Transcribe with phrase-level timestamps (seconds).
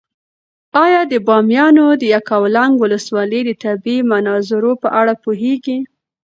[0.83, 5.77] ایا د بامیانو د یکاولنګ ولسوالۍ د طبیعي مناظرو په اړه پوهېږې؟